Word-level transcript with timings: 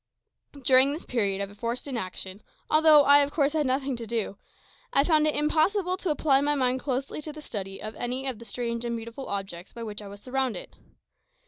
During 0.63 0.93
this 0.93 1.05
period 1.05 1.41
of 1.41 1.55
forced 1.59 1.87
inaction, 1.87 2.41
although 2.71 3.05
of 3.05 3.29
course 3.31 3.53
I 3.53 3.59
had 3.59 3.67
nothing 3.67 3.95
to 3.97 4.07
do, 4.07 4.39
I 4.91 5.03
found 5.03 5.27
it 5.27 5.35
impossible 5.35 5.95
to 5.97 6.09
apply 6.09 6.41
my 6.41 6.55
mind 6.55 6.79
closely 6.79 7.21
to 7.21 7.31
the 7.31 7.39
study 7.39 7.79
of 7.79 7.93
any 7.95 8.25
of 8.25 8.39
the 8.39 8.45
strange 8.45 8.83
and 8.83 8.95
beautiful 8.95 9.27
objects 9.27 9.73
by 9.73 9.83
which 9.83 10.01
I 10.01 10.07
was 10.07 10.19
surrounded. 10.19 10.75